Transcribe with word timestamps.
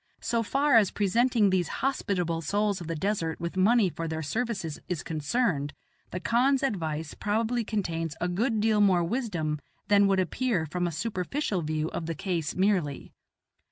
So 0.21 0.41
far 0.41 0.77
as 0.77 0.89
presenting 0.89 1.51
these 1.51 1.67
hospitable 1.85 2.41
souls 2.41 2.81
of 2.81 2.87
the 2.87 2.95
desert 2.95 3.39
with 3.39 3.55
money 3.55 3.87
for 3.87 4.07
their 4.07 4.23
services 4.23 4.79
is 4.89 5.03
concerned, 5.03 5.75
the 6.09 6.19
khan's 6.19 6.63
advice 6.63 7.13
probably 7.13 7.63
contains 7.63 8.15
a 8.19 8.27
good 8.27 8.59
deal 8.59 8.81
more 8.81 9.03
wisdom 9.03 9.59
than 9.89 10.07
would 10.07 10.19
appear 10.19 10.65
from 10.65 10.87
a 10.87 10.91
superficial 10.91 11.61
view 11.61 11.89
of 11.89 12.07
the 12.07 12.15
case 12.15 12.55
merely. 12.55 13.13